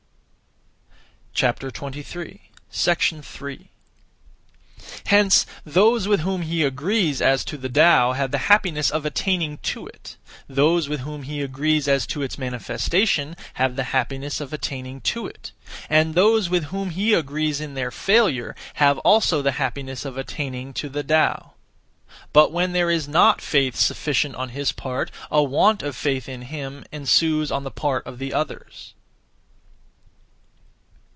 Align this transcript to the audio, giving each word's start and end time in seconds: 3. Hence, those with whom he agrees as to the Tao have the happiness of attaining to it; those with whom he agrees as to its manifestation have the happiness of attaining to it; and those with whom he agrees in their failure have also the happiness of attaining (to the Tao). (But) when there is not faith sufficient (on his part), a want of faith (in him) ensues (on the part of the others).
3. 1.33 1.49
Hence, 5.05 5.45
those 5.65 6.07
with 6.09 6.19
whom 6.19 6.41
he 6.41 6.63
agrees 6.63 7.21
as 7.21 7.45
to 7.45 7.57
the 7.57 7.69
Tao 7.69 8.11
have 8.11 8.31
the 8.31 8.37
happiness 8.37 8.91
of 8.91 9.05
attaining 9.05 9.57
to 9.59 9.87
it; 9.87 10.17
those 10.49 10.89
with 10.89 10.99
whom 10.99 11.23
he 11.23 11.41
agrees 11.41 11.87
as 11.87 12.05
to 12.07 12.21
its 12.21 12.37
manifestation 12.37 13.37
have 13.53 13.75
the 13.77 13.85
happiness 13.85 14.41
of 14.41 14.51
attaining 14.51 14.99
to 15.01 15.25
it; 15.25 15.51
and 15.89 16.13
those 16.15 16.49
with 16.49 16.65
whom 16.65 16.89
he 16.89 17.13
agrees 17.13 17.61
in 17.61 17.73
their 17.75 17.91
failure 17.91 18.53
have 18.75 18.97
also 18.99 19.41
the 19.41 19.53
happiness 19.53 20.03
of 20.03 20.17
attaining 20.17 20.73
(to 20.73 20.89
the 20.89 21.01
Tao). 21.01 21.53
(But) 22.33 22.51
when 22.51 22.73
there 22.73 22.91
is 22.91 23.07
not 23.07 23.39
faith 23.41 23.77
sufficient 23.77 24.35
(on 24.35 24.49
his 24.49 24.73
part), 24.73 25.09
a 25.31 25.41
want 25.41 25.81
of 25.81 25.95
faith 25.95 26.27
(in 26.27 26.41
him) 26.43 26.83
ensues 26.91 27.53
(on 27.53 27.63
the 27.63 27.71
part 27.71 28.05
of 28.05 28.19
the 28.19 28.33
others). 28.33 28.93